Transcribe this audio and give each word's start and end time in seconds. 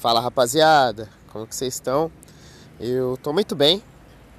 Fala 0.00 0.20
rapaziada, 0.20 1.08
como 1.32 1.44
que 1.44 1.56
vocês 1.56 1.74
estão? 1.74 2.08
Eu 2.78 3.18
tô 3.20 3.32
muito 3.32 3.56
bem. 3.56 3.82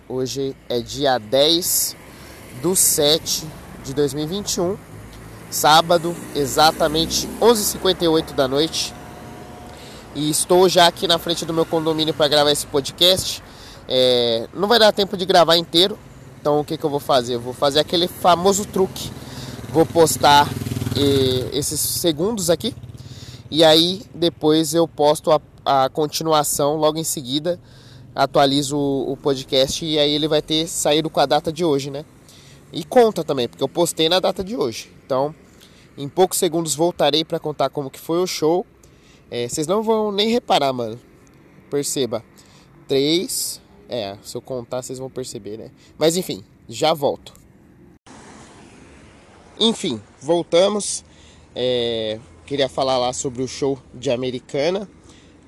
Hoje 0.07 0.55
é 0.69 0.79
dia 0.79 1.17
10 1.17 1.97
do 2.61 2.77
7 2.77 3.45
de 3.83 3.93
2021, 3.93 4.77
sábado, 5.51 6.15
exatamente 6.33 7.27
11h58 7.41 8.31
da 8.31 8.47
noite. 8.47 8.93
E 10.15 10.29
estou 10.29 10.69
já 10.69 10.87
aqui 10.87 11.09
na 11.09 11.19
frente 11.19 11.43
do 11.43 11.53
meu 11.53 11.65
condomínio 11.65 12.13
para 12.13 12.29
gravar 12.29 12.53
esse 12.53 12.65
podcast. 12.65 13.43
É, 13.85 14.47
não 14.53 14.69
vai 14.69 14.79
dar 14.79 14.93
tempo 14.93 15.17
de 15.17 15.25
gravar 15.25 15.57
inteiro, 15.57 15.99
então 16.39 16.61
o 16.61 16.63
que, 16.63 16.77
que 16.77 16.85
eu 16.85 16.89
vou 16.89 17.01
fazer? 17.01 17.35
Eu 17.35 17.41
vou 17.41 17.53
fazer 17.53 17.81
aquele 17.81 18.07
famoso 18.07 18.63
truque. 18.63 19.11
Vou 19.73 19.85
postar 19.85 20.47
eh, 20.95 21.49
esses 21.51 21.81
segundos 21.81 22.49
aqui 22.49 22.73
e 23.51 23.63
aí 23.63 24.01
depois 24.13 24.73
eu 24.73 24.87
posto 24.87 25.31
a, 25.31 25.41
a 25.65 25.89
continuação 25.89 26.75
logo 26.75 26.97
em 26.97 27.03
seguida, 27.03 27.59
atualizo 28.13 28.77
o, 28.77 29.13
o, 29.13 29.17
podcast 29.17 29.85
e 29.85 29.97
aí 29.97 30.11
ele 30.11 30.27
vai 30.27 30.41
ter 30.41 30.67
saído 30.67 31.09
com 31.09 31.19
a 31.19 31.25
data 31.25 31.51
de 31.51 31.63
hoje, 31.63 31.89
né? 31.89 32.05
E 32.71 32.83
conta 32.83 33.23
também, 33.23 33.47
porque 33.47 33.63
eu 33.63 33.69
postei 33.69 34.09
na 34.09 34.19
data 34.19 34.43
de 34.43 34.55
hoje. 34.55 34.91
Então, 35.05 35.33
em 35.97 36.07
poucos 36.07 36.37
segundos 36.37 36.75
voltarei 36.75 37.25
para 37.25 37.39
contar 37.39 37.69
como 37.69 37.89
que 37.89 37.99
foi 37.99 38.19
o 38.19 38.27
show. 38.27 38.65
É, 39.31 39.47
vocês 39.47 39.67
não 39.67 39.81
vão 39.81 40.11
nem 40.11 40.29
reparar, 40.29 40.71
mano. 40.71 40.99
Perceba. 41.69 42.23
Três. 42.87 43.61
É, 43.87 44.15
se 44.21 44.37
eu 44.37 44.41
contar, 44.41 44.83
vocês 44.83 44.99
vão 44.99 45.09
perceber, 45.09 45.57
né? 45.57 45.71
Mas 45.97 46.15
enfim, 46.15 46.43
já 46.67 46.93
volto. 46.93 47.33
Enfim, 49.59 49.99
voltamos. 50.21 51.03
É, 51.55 52.19
Queria 52.49 52.67
falar 52.67 52.97
lá 52.97 53.13
sobre 53.13 53.43
o 53.43 53.47
show 53.47 53.77
de 53.93 54.09
Americana. 54.09 54.89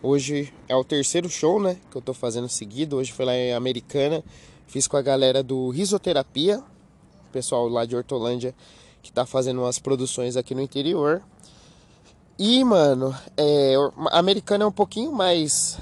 Hoje 0.03 0.53
é 0.69 0.75
o 0.75 0.83
terceiro 0.83 1.27
show, 1.27 1.59
né, 1.59 1.77
que 1.89 1.97
eu 1.97 2.01
tô 2.01 2.13
fazendo 2.13 2.47
seguido. 2.47 2.97
Hoje 2.97 3.11
foi 3.11 3.25
lá 3.25 3.35
em 3.35 3.53
Americana. 3.53 4.23
Fiz 4.67 4.85
com 4.85 4.97
a 4.97 5.01
galera 5.01 5.41
do 5.41 5.71
Risoterapia, 5.71 6.61
pessoal 7.31 7.67
lá 7.67 7.85
de 7.85 7.95
Hortolândia 7.95 8.53
que 9.01 9.11
tá 9.11 9.25
fazendo 9.25 9.61
umas 9.61 9.79
produções 9.79 10.37
aqui 10.37 10.53
no 10.53 10.61
interior. 10.61 11.23
E, 12.37 12.63
mano, 12.63 13.15
é, 13.35 13.73
Americana 14.11 14.63
é 14.63 14.67
um 14.67 14.71
pouquinho 14.71 15.11
mais 15.11 15.79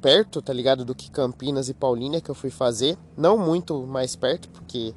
perto, 0.00 0.40
tá 0.40 0.54
ligado? 0.54 0.82
Do 0.82 0.94
que 0.94 1.10
Campinas 1.10 1.68
e 1.68 1.74
Paulínia 1.74 2.22
que 2.22 2.30
eu 2.30 2.34
fui 2.34 2.48
fazer. 2.48 2.96
Não 3.18 3.36
muito 3.36 3.86
mais 3.86 4.16
perto, 4.16 4.48
porque 4.48 4.94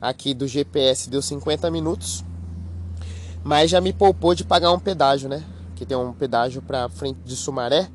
aqui 0.00 0.32
do 0.32 0.48
GPS 0.48 1.10
deu 1.10 1.20
50 1.20 1.70
minutos. 1.70 2.24
Mas 3.44 3.70
já 3.70 3.80
me 3.80 3.92
poupou 3.92 4.34
de 4.34 4.44
pagar 4.44 4.72
um 4.72 4.78
pedágio, 4.78 5.28
né? 5.28 5.42
Que 5.74 5.84
tem 5.84 5.96
um 5.96 6.12
pedágio 6.12 6.62
para 6.62 6.88
frente 6.88 7.18
de 7.24 7.34
Sumaré. 7.34 7.88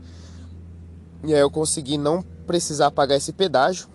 E 1.23 1.33
aí 1.33 1.39
eu 1.39 1.49
consegui 1.49 1.97
não 1.97 2.23
precisar 2.45 2.91
pagar 2.91 3.15
esse 3.15 3.31
pedágio. 3.31 3.87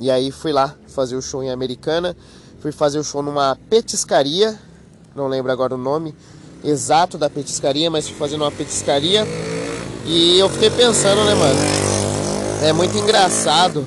E 0.00 0.10
aí 0.10 0.30
fui 0.30 0.52
lá 0.52 0.74
fazer 0.86 1.16
o 1.16 1.22
show 1.22 1.42
em 1.42 1.50
Americana. 1.50 2.16
Fui 2.60 2.72
fazer 2.72 2.98
o 2.98 3.04
show 3.04 3.22
numa 3.22 3.56
petiscaria. 3.68 4.58
Não 5.14 5.28
lembro 5.28 5.52
agora 5.52 5.74
o 5.74 5.78
nome 5.78 6.14
exato 6.64 7.16
da 7.16 7.30
petiscaria, 7.30 7.90
mas 7.90 8.08
fui 8.08 8.16
fazer 8.16 8.36
numa 8.36 8.50
petiscaria. 8.50 9.26
E 10.06 10.38
eu 10.38 10.48
fiquei 10.48 10.70
pensando, 10.70 11.24
né, 11.24 11.34
mano? 11.34 11.58
É 12.62 12.72
muito 12.72 12.96
engraçado 12.96 13.86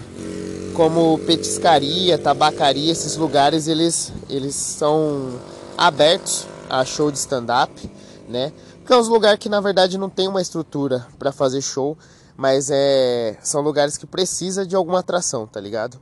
como 0.74 1.18
petiscaria, 1.20 2.18
tabacaria, 2.18 2.92
esses 2.92 3.18
lugares 3.18 3.68
eles, 3.68 4.14
eles 4.30 4.56
são 4.56 5.34
abertos 5.78 6.48
a 6.70 6.86
show 6.86 7.12
de 7.12 7.18
stand-up, 7.18 7.92
né? 8.28 8.54
Que 8.86 8.94
é 8.94 8.98
uns 8.98 9.08
lugares 9.08 9.40
que 9.40 9.50
na 9.50 9.60
verdade 9.60 9.98
não 9.98 10.10
tem 10.10 10.28
uma 10.28 10.42
estrutura 10.42 11.08
para 11.18 11.32
fazer 11.32 11.62
show, 11.62 11.98
mas 12.38 12.70
é 12.72 13.38
são 13.42 13.62
lugares 13.62 13.98
que 13.98 14.06
precisa 14.06 14.66
de 14.66 14.76
alguma 14.76 15.00
atração, 15.00 15.48
tá 15.48 15.60
ligado? 15.60 16.00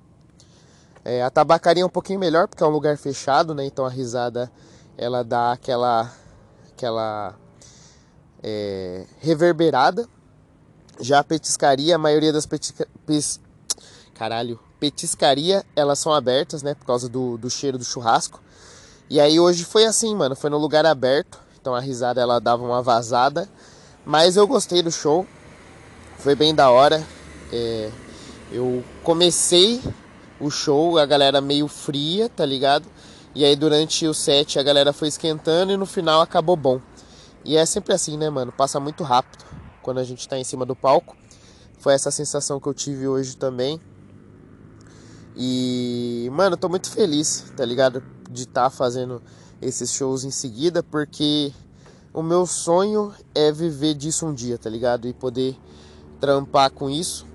É, 1.03 1.23
a 1.23 1.29
tabacaria 1.29 1.83
é 1.83 1.85
um 1.85 1.89
pouquinho 1.89 2.19
melhor 2.19 2.47
porque 2.47 2.61
é 2.61 2.67
um 2.67 2.71
lugar 2.71 2.97
fechado, 2.97 3.55
né? 3.55 3.65
Então 3.65 3.85
a 3.85 3.89
risada 3.89 4.51
ela 4.97 5.23
dá 5.23 5.53
aquela 5.53 6.11
aquela 6.71 7.35
é, 8.43 9.05
reverberada. 9.19 10.07
Já 10.99 11.19
a 11.19 11.23
petiscaria, 11.23 11.95
a 11.95 11.99
maioria 11.99 12.33
das 12.33 12.45
petisca... 12.45 12.87
Caralho, 14.15 14.59
petiscaria, 14.79 15.63
elas 15.75 15.99
são 15.99 16.11
abertas, 16.11 16.63
né? 16.63 16.73
Por 16.73 16.85
causa 16.85 17.07
do, 17.07 17.37
do 17.37 17.49
cheiro 17.49 17.77
do 17.77 17.85
churrasco. 17.85 18.41
E 19.09 19.19
aí 19.19 19.39
hoje 19.39 19.63
foi 19.63 19.85
assim, 19.85 20.13
mano, 20.15 20.35
foi 20.35 20.49
no 20.49 20.57
lugar 20.57 20.85
aberto, 20.85 21.39
então 21.59 21.73
a 21.73 21.79
risada 21.79 22.19
ela 22.19 22.39
dava 22.39 22.63
uma 22.63 22.81
vazada, 22.81 23.47
mas 24.05 24.35
eu 24.35 24.45
gostei 24.45 24.81
do 24.81 24.91
show, 24.91 25.25
foi 26.17 26.35
bem 26.35 26.53
da 26.53 26.69
hora. 26.69 27.01
É, 27.51 27.89
eu 28.51 28.83
comecei 29.03 29.81
o 30.39 30.49
show, 30.49 30.97
a 30.97 31.05
galera 31.05 31.39
meio 31.39 31.67
fria, 31.67 32.27
tá 32.27 32.45
ligado? 32.45 32.85
E 33.33 33.45
aí 33.45 33.55
durante 33.55 34.05
o 34.07 34.13
set 34.13 34.59
a 34.59 34.63
galera 34.63 34.91
foi 34.91 35.07
esquentando 35.07 35.71
e 35.71 35.77
no 35.77 35.85
final 35.85 36.21
acabou 36.21 36.55
bom. 36.55 36.81
E 37.45 37.55
é 37.55 37.65
sempre 37.65 37.93
assim, 37.93 38.17
né, 38.17 38.29
mano? 38.29 38.51
Passa 38.51 38.77
muito 38.79 39.03
rápido 39.03 39.45
quando 39.81 39.99
a 39.99 40.03
gente 40.03 40.27
tá 40.27 40.37
em 40.37 40.43
cima 40.43 40.65
do 40.65 40.75
palco. 40.75 41.15
Foi 41.79 41.93
essa 41.93 42.11
sensação 42.11 42.59
que 42.59 42.67
eu 42.67 42.73
tive 42.73 43.07
hoje 43.07 43.37
também. 43.37 43.79
E, 45.33 46.29
mano, 46.33 46.57
tô 46.57 46.67
muito 46.67 46.89
feliz, 46.89 47.45
tá 47.55 47.63
ligado? 47.63 48.03
De 48.37 48.43
estar 48.43 48.65
tá 48.65 48.69
fazendo 48.69 49.19
esses 49.59 49.91
shows 49.91 50.23
em 50.23 50.29
seguida, 50.29 50.83
porque 50.83 51.51
o 52.13 52.21
meu 52.21 52.45
sonho 52.45 53.11
é 53.33 53.51
viver 53.51 53.95
disso 53.95 54.27
um 54.27 54.33
dia, 54.33 54.59
tá 54.59 54.69
ligado? 54.69 55.07
E 55.07 55.13
poder 55.13 55.57
trampar 56.19 56.69
com 56.69 56.87
isso. 56.87 57.25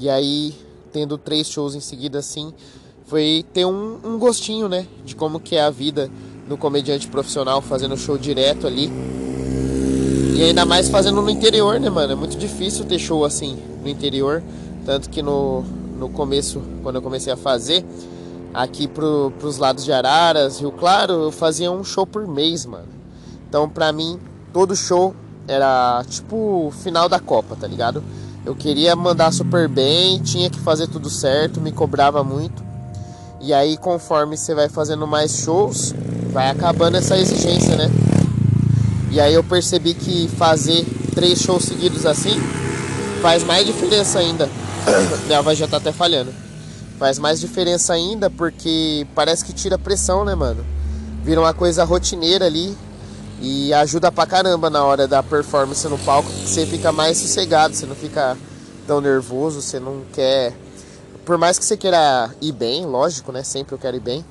E 0.00 0.08
aí, 0.08 0.54
tendo 0.90 1.18
três 1.18 1.48
shows 1.48 1.74
em 1.74 1.80
seguida 1.80 2.18
assim, 2.18 2.50
foi 3.04 3.44
ter 3.52 3.66
um, 3.66 3.98
um 4.02 4.18
gostinho, 4.18 4.70
né? 4.70 4.86
De 5.04 5.14
como 5.14 5.38
que 5.38 5.54
é 5.54 5.60
a 5.60 5.68
vida 5.68 6.10
no 6.48 6.56
comediante 6.56 7.08
profissional, 7.08 7.60
fazendo 7.60 7.94
show 7.94 8.16
direto 8.16 8.66
ali. 8.66 8.90
E 10.34 10.42
ainda 10.42 10.64
mais 10.64 10.88
fazendo 10.88 11.20
no 11.20 11.28
interior, 11.28 11.78
né, 11.78 11.90
mano? 11.90 12.12
É 12.14 12.16
muito 12.16 12.38
difícil 12.38 12.86
ter 12.86 12.98
show 12.98 13.22
assim 13.22 13.58
no 13.82 13.88
interior. 13.88 14.42
Tanto 14.86 15.10
que 15.10 15.20
no, 15.20 15.62
no 15.98 16.08
começo, 16.08 16.62
quando 16.82 16.96
eu 16.96 17.02
comecei 17.02 17.30
a 17.30 17.36
fazer, 17.36 17.84
aqui 18.52 18.88
pro, 18.88 19.32
pros 19.38 19.58
lados 19.58 19.84
de 19.84 19.92
Araras, 19.92 20.60
Rio 20.60 20.72
Claro, 20.72 21.12
eu 21.24 21.32
fazia 21.32 21.70
um 21.70 21.84
show 21.84 22.06
por 22.06 22.26
mês, 22.26 22.66
mano. 22.66 22.88
Então, 23.48 23.68
pra 23.68 23.92
mim, 23.92 24.18
todo 24.52 24.74
show 24.76 25.14
era 25.46 26.04
tipo 26.08 26.72
final 26.82 27.08
da 27.08 27.18
Copa, 27.18 27.56
tá 27.56 27.66
ligado? 27.66 28.02
Eu 28.44 28.54
queria 28.54 28.94
mandar 28.96 29.32
super 29.32 29.68
bem, 29.68 30.20
tinha 30.20 30.48
que 30.50 30.58
fazer 30.58 30.86
tudo 30.88 31.10
certo, 31.10 31.60
me 31.60 31.72
cobrava 31.72 32.22
muito. 32.22 32.62
E 33.40 33.52
aí, 33.52 33.76
conforme 33.76 34.36
você 34.36 34.54
vai 34.54 34.68
fazendo 34.68 35.06
mais 35.06 35.38
shows, 35.38 35.94
vai 36.32 36.50
acabando 36.50 36.96
essa 36.96 37.16
exigência, 37.16 37.76
né? 37.76 37.90
E 39.10 39.20
aí 39.20 39.34
eu 39.34 39.42
percebi 39.42 39.94
que 39.94 40.28
fazer 40.28 40.84
três 41.14 41.40
shows 41.40 41.64
seguidos 41.64 42.04
assim 42.04 42.38
faz 43.22 43.42
mais 43.42 43.66
diferença 43.66 44.18
ainda 44.18 44.48
Minha 45.26 45.42
voz 45.42 45.58
já 45.58 45.66
tá 45.66 45.78
até 45.78 45.92
falhando. 45.92 46.32
Faz 46.98 47.18
mais 47.18 47.38
diferença 47.38 47.92
ainda 47.92 48.28
porque 48.28 49.06
parece 49.14 49.44
que 49.44 49.52
tira 49.52 49.78
pressão, 49.78 50.24
né, 50.24 50.34
mano? 50.34 50.66
Vira 51.22 51.40
uma 51.40 51.54
coisa 51.54 51.84
rotineira 51.84 52.46
ali 52.46 52.76
e 53.40 53.72
ajuda 53.72 54.10
pra 54.10 54.26
caramba 54.26 54.68
na 54.68 54.84
hora 54.84 55.06
da 55.06 55.22
performance 55.22 55.86
no 55.86 55.96
palco, 55.98 56.28
você 56.28 56.66
fica 56.66 56.90
mais 56.90 57.18
sossegado, 57.18 57.74
você 57.74 57.86
não 57.86 57.94
fica 57.94 58.36
tão 58.86 59.00
nervoso, 59.00 59.62
você 59.62 59.78
não 59.78 60.02
quer. 60.12 60.52
Por 61.24 61.38
mais 61.38 61.58
que 61.58 61.64
você 61.64 61.76
queira 61.76 62.34
ir 62.40 62.52
bem, 62.52 62.84
lógico, 62.84 63.30
né? 63.30 63.44
Sempre 63.44 63.74
eu 63.74 63.78
quero 63.78 63.96
ir 63.96 64.00
bem. 64.00 64.24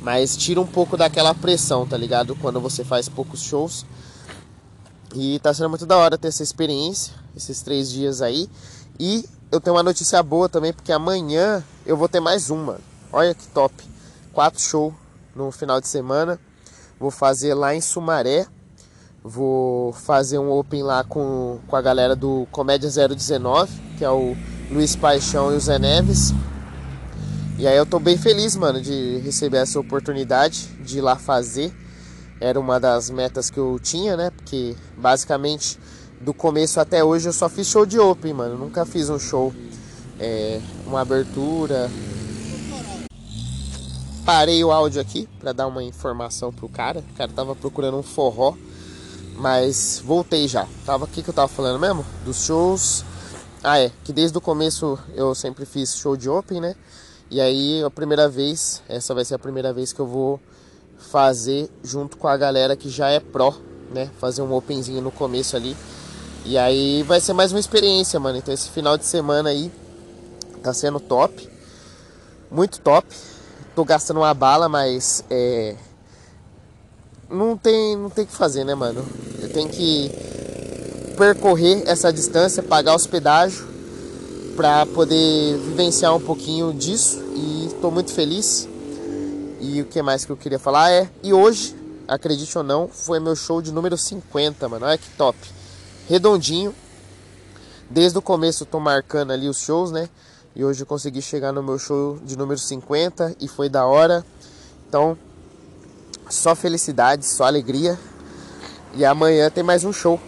Mas 0.00 0.36
tira 0.36 0.60
um 0.60 0.66
pouco 0.66 0.96
daquela 0.96 1.34
pressão, 1.34 1.86
tá 1.86 1.96
ligado? 1.96 2.36
Quando 2.36 2.60
você 2.60 2.84
faz 2.84 3.08
poucos 3.08 3.42
shows. 3.42 3.84
E 5.14 5.38
tá 5.38 5.54
sendo 5.54 5.70
muito 5.70 5.86
da 5.86 5.96
hora 5.96 6.18
ter 6.18 6.28
essa 6.28 6.42
experiência, 6.42 7.14
esses 7.34 7.62
três 7.62 7.90
dias 7.90 8.20
aí. 8.20 8.48
E 9.00 9.24
eu 9.50 9.60
tenho 9.60 9.74
uma 9.74 9.82
notícia 9.82 10.22
boa 10.22 10.48
também, 10.48 10.72
porque 10.72 10.92
amanhã 10.92 11.64
eu 11.86 11.96
vou 11.96 12.08
ter 12.08 12.20
mais 12.20 12.50
uma. 12.50 12.78
Olha 13.12 13.34
que 13.34 13.46
top. 13.48 13.74
Quatro 14.32 14.60
shows 14.60 14.94
no 15.34 15.50
final 15.50 15.80
de 15.80 15.88
semana. 15.88 16.40
Vou 16.98 17.10
fazer 17.10 17.54
lá 17.54 17.74
em 17.74 17.80
Sumaré. 17.80 18.46
Vou 19.22 19.92
fazer 19.92 20.38
um 20.38 20.50
open 20.50 20.82
lá 20.82 21.02
com, 21.04 21.58
com 21.66 21.76
a 21.76 21.82
galera 21.82 22.14
do 22.14 22.46
Comédia 22.50 22.90
019, 22.90 23.72
que 23.96 24.04
é 24.04 24.10
o 24.10 24.36
Luiz 24.70 24.96
Paixão 24.96 25.52
e 25.52 25.56
o 25.56 25.60
Zé 25.60 25.78
Neves. 25.78 26.32
E 27.58 27.66
aí 27.66 27.76
eu 27.76 27.86
tô 27.86 27.98
bem 27.98 28.18
feliz, 28.18 28.56
mano, 28.56 28.80
de 28.80 29.18
receber 29.18 29.58
essa 29.58 29.78
oportunidade 29.78 30.66
de 30.82 30.98
ir 30.98 31.00
lá 31.00 31.16
fazer. 31.16 31.72
Era 32.40 32.58
uma 32.58 32.80
das 32.80 33.08
metas 33.08 33.48
que 33.48 33.58
eu 33.58 33.78
tinha, 33.80 34.16
né? 34.16 34.30
Porque 34.30 34.74
basicamente 34.96 35.78
do 36.20 36.34
começo 36.34 36.80
até 36.80 37.04
hoje 37.04 37.28
eu 37.28 37.32
só 37.32 37.48
fiz 37.48 37.66
show 37.66 37.86
de 37.86 37.98
open, 37.98 38.34
mano. 38.34 38.58
Nunca 38.58 38.84
fiz 38.84 39.08
um 39.08 39.18
show, 39.18 39.54
é, 40.18 40.60
uma 40.86 41.00
abertura. 41.00 41.90
Parei 44.24 44.64
o 44.64 44.72
áudio 44.72 45.02
aqui 45.02 45.28
para 45.38 45.52
dar 45.52 45.66
uma 45.66 45.82
informação 45.82 46.52
pro 46.52 46.68
cara. 46.68 47.00
O 47.00 47.16
cara 47.16 47.30
tava 47.30 47.54
procurando 47.54 47.98
um 47.98 48.02
forró 48.02 48.54
Mas 49.36 50.02
voltei 50.04 50.48
já. 50.48 50.66
Tava 50.86 51.04
aqui 51.04 51.22
que 51.22 51.28
eu 51.28 51.34
tava 51.34 51.48
falando 51.48 51.78
mesmo? 51.78 52.04
Dos 52.24 52.44
shows. 52.44 53.04
Ah, 53.62 53.78
é. 53.78 53.90
Que 54.02 54.12
desde 54.12 54.36
o 54.38 54.40
começo 54.40 54.98
eu 55.14 55.34
sempre 55.34 55.66
fiz 55.66 55.94
show 55.96 56.16
de 56.16 56.28
open, 56.28 56.60
né? 56.60 56.74
E 57.30 57.40
aí 57.40 57.82
a 57.82 57.90
primeira 57.90 58.28
vez, 58.28 58.82
essa 58.88 59.14
vai 59.14 59.24
ser 59.24 59.34
a 59.34 59.38
primeira 59.38 59.72
vez 59.72 59.92
que 59.92 60.00
eu 60.00 60.06
vou 60.06 60.40
fazer 60.98 61.68
junto 61.82 62.16
com 62.16 62.28
a 62.28 62.36
galera 62.36 62.76
que 62.76 62.88
já 62.88 63.10
é 63.10 63.20
pró, 63.20 63.54
né? 63.92 64.10
Fazer 64.18 64.40
um 64.40 64.52
openzinho 64.54 65.02
no 65.02 65.10
começo 65.10 65.54
ali. 65.54 65.76
E 66.46 66.56
aí 66.56 67.02
vai 67.02 67.20
ser 67.20 67.32
mais 67.32 67.52
uma 67.52 67.60
experiência, 67.60 68.18
mano. 68.18 68.38
Então 68.38 68.54
esse 68.54 68.70
final 68.70 68.96
de 68.96 69.04
semana 69.04 69.50
aí 69.50 69.70
tá 70.64 70.72
sendo 70.72 70.98
top. 70.98 71.48
Muito 72.50 72.80
top. 72.80 73.06
Tô 73.76 73.84
gastando 73.84 74.20
uma 74.20 74.34
bala, 74.34 74.68
mas 74.68 75.22
é 75.30 75.76
não 77.30 77.56
tem, 77.56 77.96
não 77.96 78.10
tem 78.10 78.24
que 78.24 78.32
fazer, 78.32 78.64
né, 78.64 78.74
mano? 78.74 79.04
Eu 79.40 79.52
tenho 79.52 79.68
que 79.68 80.10
percorrer 81.16 81.82
essa 81.86 82.12
distância, 82.12 82.62
pagar 82.62 82.94
hospedagem 82.94 83.64
para 84.56 84.86
poder 84.86 85.58
vivenciar 85.58 86.14
um 86.14 86.20
pouquinho 86.20 86.72
disso 86.72 87.22
e 87.34 87.66
estou 87.66 87.90
muito 87.90 88.12
feliz. 88.12 88.68
E 89.60 89.80
o 89.80 89.86
que 89.86 90.00
mais 90.02 90.24
que 90.24 90.32
eu 90.32 90.36
queria 90.36 90.58
falar 90.58 90.90
é, 90.90 91.10
e 91.22 91.32
hoje, 91.32 91.74
acredite 92.06 92.56
ou 92.56 92.62
não, 92.62 92.88
foi 92.88 93.18
meu 93.18 93.34
show 93.34 93.60
de 93.62 93.72
número 93.72 93.96
50, 93.96 94.68
mano. 94.68 94.86
Olha 94.86 94.98
que 94.98 95.08
top. 95.10 95.38
Redondinho. 96.08 96.74
Desde 97.90 98.18
o 98.18 98.22
começo 98.22 98.62
eu 98.62 98.66
tô 98.66 98.80
marcando 98.80 99.32
ali 99.32 99.48
os 99.48 99.60
shows, 99.60 99.90
né? 99.90 100.08
E 100.56 100.64
hoje 100.64 100.82
eu 100.82 100.86
consegui 100.86 101.20
chegar 101.20 101.50
no 101.50 101.64
meu 101.64 101.78
show 101.80 102.16
de 102.22 102.38
número 102.38 102.58
50 102.58 103.34
e 103.40 103.48
foi 103.48 103.68
da 103.68 103.86
hora. 103.86 104.24
Então, 104.88 105.18
só 106.30 106.54
felicidade, 106.54 107.24
só 107.26 107.44
alegria. 107.44 107.98
E 108.94 109.04
amanhã 109.04 109.50
tem 109.50 109.64
mais 109.64 109.82
um 109.82 109.92
show. 109.92 110.20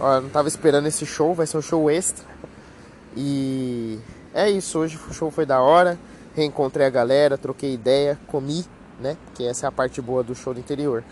Ó, 0.00 0.20
não 0.20 0.28
tava 0.28 0.48
esperando 0.48 0.88
esse 0.88 1.06
show, 1.06 1.32
vai 1.34 1.46
ser 1.46 1.56
um 1.56 1.62
show 1.62 1.88
extra. 1.88 2.24
E 3.16 4.00
é 4.34 4.50
isso, 4.50 4.76
hoje 4.80 4.98
o 5.08 5.14
show 5.14 5.30
foi 5.30 5.46
da 5.46 5.60
hora. 5.60 5.96
Reencontrei 6.34 6.84
a 6.84 6.90
galera, 6.90 7.38
troquei 7.38 7.72
ideia, 7.72 8.18
comi, 8.26 8.64
né? 8.98 9.16
Que 9.36 9.46
essa 9.46 9.66
é 9.66 9.68
a 9.68 9.72
parte 9.72 10.02
boa 10.02 10.24
do 10.24 10.34
show 10.34 10.52
do 10.52 10.58
interior. 10.58 11.04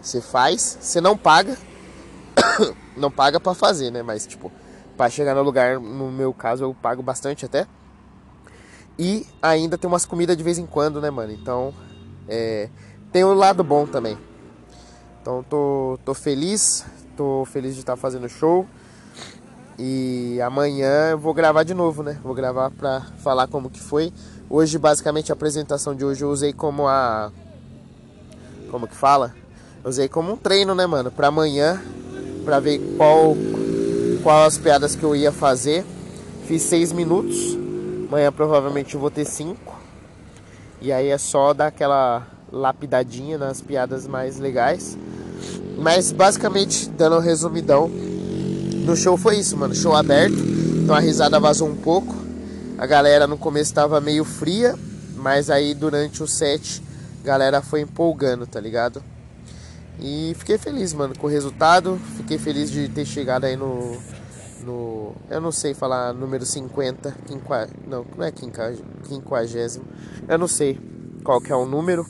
Você 0.00 0.22
faz, 0.22 0.78
você 0.80 0.98
não 0.98 1.14
paga. 1.14 1.58
não 2.96 3.10
paga 3.10 3.38
para 3.38 3.52
fazer, 3.52 3.90
né? 3.90 4.02
Mas 4.02 4.26
tipo, 4.26 4.50
para 4.96 5.10
chegar 5.10 5.34
no 5.34 5.42
lugar, 5.42 5.78
no 5.78 6.10
meu 6.10 6.32
caso, 6.32 6.64
eu 6.64 6.74
pago 6.80 7.02
bastante 7.02 7.44
até. 7.44 7.66
E 8.98 9.26
ainda 9.40 9.78
tem 9.78 9.88
umas 9.88 10.04
comidas 10.04 10.36
de 10.36 10.42
vez 10.42 10.58
em 10.58 10.66
quando, 10.66 11.00
né, 11.00 11.10
mano? 11.10 11.32
Então, 11.32 11.72
é, 12.28 12.68
tem 13.10 13.24
um 13.24 13.34
lado 13.34 13.64
bom 13.64 13.86
também. 13.86 14.16
Então 15.20 15.44
tô, 15.48 15.98
tô 16.04 16.14
feliz, 16.14 16.84
tô 17.16 17.44
feliz 17.46 17.74
de 17.74 17.80
estar 17.80 17.96
fazendo 17.96 18.28
show. 18.28 18.66
E 19.78 20.40
amanhã 20.40 21.10
eu 21.10 21.18
vou 21.18 21.32
gravar 21.32 21.62
de 21.62 21.74
novo, 21.74 22.02
né? 22.02 22.18
Vou 22.22 22.34
gravar 22.34 22.70
pra 22.70 23.00
falar 23.18 23.46
como 23.46 23.70
que 23.70 23.80
foi. 23.80 24.12
Hoje, 24.48 24.78
basicamente, 24.78 25.32
a 25.32 25.34
apresentação 25.34 25.94
de 25.94 26.04
hoje 26.04 26.22
eu 26.22 26.30
usei 26.30 26.52
como 26.52 26.86
a. 26.86 27.32
Como 28.70 28.86
que 28.86 28.94
fala? 28.94 29.34
Eu 29.82 29.90
usei 29.90 30.08
como 30.08 30.32
um 30.32 30.36
treino, 30.36 30.74
né, 30.74 30.86
mano? 30.86 31.10
Pra 31.10 31.28
amanhã, 31.28 31.82
pra 32.44 32.60
ver 32.60 32.78
qual, 32.96 33.34
qual 34.22 34.44
as 34.44 34.58
piadas 34.58 34.94
que 34.94 35.02
eu 35.02 35.16
ia 35.16 35.32
fazer. 35.32 35.84
Fiz 36.46 36.62
seis 36.62 36.92
minutos. 36.92 37.61
Amanhã 38.12 38.30
provavelmente 38.30 38.94
eu 38.94 39.00
vou 39.00 39.10
ter 39.10 39.24
cinco. 39.24 39.80
E 40.82 40.92
aí 40.92 41.08
é 41.08 41.16
só 41.16 41.54
dar 41.54 41.68
aquela 41.68 42.26
lapidadinha 42.52 43.38
nas 43.38 43.62
piadas 43.62 44.06
mais 44.06 44.38
legais. 44.38 44.98
Mas 45.78 46.12
basicamente, 46.12 46.90
dando 46.90 47.16
um 47.16 47.20
resumidão, 47.20 47.88
no 47.88 48.94
show 48.94 49.16
foi 49.16 49.38
isso, 49.38 49.56
mano. 49.56 49.74
Show 49.74 49.96
aberto, 49.96 50.36
então 50.36 50.94
a 50.94 51.00
risada 51.00 51.40
vazou 51.40 51.66
um 51.66 51.74
pouco. 51.74 52.14
A 52.76 52.84
galera 52.84 53.26
no 53.26 53.38
começo 53.38 53.70
estava 53.70 53.98
meio 53.98 54.26
fria, 54.26 54.78
mas 55.16 55.48
aí 55.48 55.72
durante 55.72 56.22
o 56.22 56.26
set, 56.26 56.82
a 57.24 57.26
galera 57.26 57.62
foi 57.62 57.80
empolgando, 57.80 58.46
tá 58.46 58.60
ligado? 58.60 59.02
E 59.98 60.36
fiquei 60.38 60.58
feliz, 60.58 60.92
mano, 60.92 61.16
com 61.18 61.28
o 61.28 61.30
resultado. 61.30 61.98
Fiquei 62.18 62.36
feliz 62.36 62.70
de 62.70 62.90
ter 62.90 63.06
chegado 63.06 63.44
aí 63.44 63.56
no. 63.56 63.96
No 64.62 65.14
eu 65.30 65.40
não 65.40 65.52
sei 65.52 65.74
falar 65.74 66.12
número 66.12 66.44
50. 66.44 67.16
Quinqua, 67.26 67.68
não, 67.86 68.04
não 68.16 68.24
é 68.24 68.32
quinquagésimo. 68.32 69.84
Eu 70.28 70.38
não 70.38 70.48
sei 70.48 70.78
qual 71.22 71.40
que 71.40 71.52
é 71.52 71.56
o 71.56 71.66
número. 71.66 72.06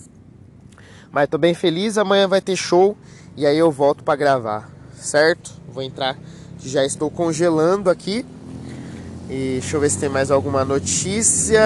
Mas 1.10 1.28
tô 1.28 1.36
bem 1.36 1.54
feliz, 1.54 1.98
amanhã 1.98 2.26
vai 2.26 2.40
ter 2.40 2.56
show 2.56 2.96
e 3.36 3.46
aí 3.46 3.56
eu 3.56 3.70
volto 3.70 4.02
para 4.02 4.16
gravar, 4.16 4.70
certo? 4.94 5.52
Vou 5.68 5.82
entrar, 5.82 6.18
já 6.58 6.84
estou 6.84 7.10
congelando 7.10 7.90
aqui. 7.90 8.24
E 9.28 9.58
deixa 9.60 9.76
eu 9.76 9.80
ver 9.80 9.90
se 9.90 9.98
tem 9.98 10.08
mais 10.08 10.30
alguma 10.30 10.64
notícia. 10.64 11.60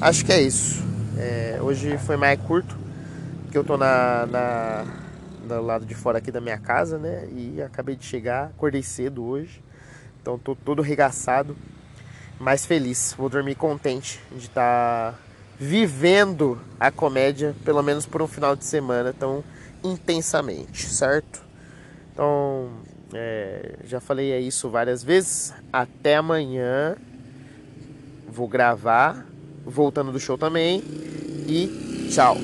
Acho 0.00 0.24
que 0.24 0.32
é 0.32 0.40
isso. 0.40 0.82
É, 1.18 1.58
hoje 1.60 1.98
foi 1.98 2.16
mais 2.16 2.40
curto, 2.40 2.76
porque 3.42 3.58
eu 3.58 3.64
tô 3.64 3.76
na, 3.76 4.26
na, 4.26 4.84
do 5.46 5.60
lado 5.60 5.84
de 5.84 5.94
fora 5.94 6.18
aqui 6.18 6.30
da 6.30 6.40
minha 6.40 6.58
casa, 6.58 6.98
né? 6.98 7.28
E 7.30 7.60
acabei 7.62 7.96
de 7.96 8.04
chegar, 8.04 8.46
acordei 8.46 8.82
cedo 8.82 9.24
hoje. 9.24 9.62
Então 10.22 10.38
tô 10.38 10.54
todo 10.54 10.80
regaçado, 10.80 11.56
mas 12.38 12.64
feliz. 12.64 13.14
Vou 13.18 13.28
dormir 13.28 13.56
contente 13.56 14.20
de 14.30 14.46
estar 14.46 15.12
tá 15.12 15.18
vivendo 15.58 16.60
a 16.78 16.90
comédia, 16.90 17.54
pelo 17.64 17.82
menos 17.82 18.06
por 18.06 18.22
um 18.22 18.28
final 18.28 18.54
de 18.54 18.64
semana, 18.64 19.12
tão 19.12 19.44
intensamente, 19.82 20.88
certo? 20.88 21.42
Então, 22.12 22.70
é, 23.12 23.76
já 23.84 24.00
falei 24.00 24.38
isso 24.38 24.70
várias 24.70 25.02
vezes. 25.02 25.52
Até 25.72 26.16
amanhã. 26.16 26.96
Vou 28.28 28.48
gravar, 28.48 29.26
voltando 29.64 30.12
do 30.12 30.20
show 30.20 30.38
também. 30.38 30.82
E 31.46 32.08
tchau. 32.10 32.36